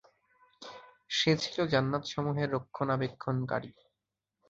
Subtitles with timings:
[1.09, 3.69] সে ছিল জান্নাতসমূহের রক্ষণাবেক্ষণকারী।